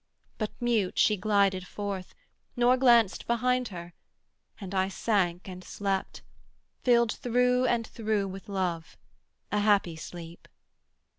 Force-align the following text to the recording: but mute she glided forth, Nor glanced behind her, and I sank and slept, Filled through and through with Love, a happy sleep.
but 0.39 0.51
mute 0.59 0.97
she 0.97 1.15
glided 1.15 1.67
forth, 1.67 2.15
Nor 2.55 2.75
glanced 2.75 3.27
behind 3.27 3.67
her, 3.67 3.93
and 4.59 4.73
I 4.73 4.87
sank 4.87 5.47
and 5.47 5.63
slept, 5.63 6.23
Filled 6.81 7.11
through 7.11 7.67
and 7.67 7.85
through 7.85 8.27
with 8.27 8.49
Love, 8.49 8.97
a 9.51 9.59
happy 9.59 9.95
sleep. 9.95 10.47